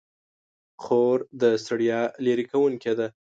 [0.83, 3.07] خور د ستړیا لیرې کوونکې ده.